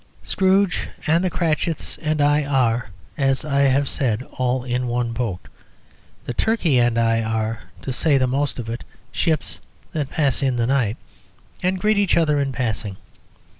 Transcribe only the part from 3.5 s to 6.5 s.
have said, all in one boat; the